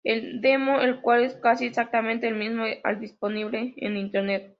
[0.03, 4.49] El demo, el cual es casi exactamente el mismo al disponible en internet.